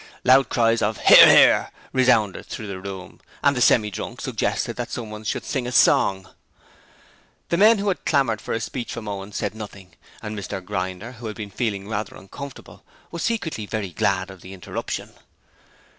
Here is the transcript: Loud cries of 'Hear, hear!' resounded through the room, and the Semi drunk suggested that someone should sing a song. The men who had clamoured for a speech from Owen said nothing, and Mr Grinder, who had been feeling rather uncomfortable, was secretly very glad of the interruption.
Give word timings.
Loud 0.23 0.49
cries 0.49 0.81
of 0.81 0.97
'Hear, 0.97 1.29
hear!' 1.29 1.71
resounded 1.93 2.47
through 2.47 2.65
the 2.65 2.81
room, 2.81 3.19
and 3.43 3.55
the 3.55 3.61
Semi 3.61 3.91
drunk 3.91 4.19
suggested 4.19 4.75
that 4.75 4.89
someone 4.89 5.23
should 5.23 5.45
sing 5.45 5.67
a 5.67 5.71
song. 5.71 6.27
The 7.49 7.57
men 7.57 7.77
who 7.77 7.87
had 7.87 8.03
clamoured 8.03 8.41
for 8.41 8.55
a 8.55 8.59
speech 8.59 8.93
from 8.93 9.07
Owen 9.07 9.31
said 9.31 9.53
nothing, 9.53 9.93
and 10.23 10.35
Mr 10.35 10.59
Grinder, 10.65 11.11
who 11.11 11.27
had 11.27 11.35
been 11.35 11.51
feeling 11.51 11.87
rather 11.87 12.15
uncomfortable, 12.15 12.83
was 13.11 13.21
secretly 13.21 13.67
very 13.67 13.91
glad 13.91 14.31
of 14.31 14.41
the 14.41 14.55
interruption. 14.55 15.11